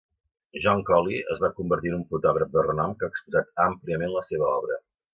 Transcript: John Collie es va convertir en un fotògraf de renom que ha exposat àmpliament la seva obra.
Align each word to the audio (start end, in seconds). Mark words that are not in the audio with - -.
John 0.63 0.79
Collie 0.87 1.19
es 1.35 1.43
va 1.43 1.51
convertir 1.59 1.93
en 1.93 1.99
un 1.99 2.07
fotògraf 2.15 2.51
de 2.57 2.67
renom 2.71 2.99
que 3.03 3.09
ha 3.09 3.15
exposat 3.17 3.57
àmpliament 3.71 4.19
la 4.19 4.29
seva 4.33 4.53
obra. 4.61 4.85